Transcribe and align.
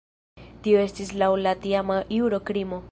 Tio 0.67 0.81
estis 0.85 1.13
laŭ 1.23 1.29
la 1.43 1.55
tiama 1.67 2.03
juro 2.19 2.45
krimo. 2.51 2.79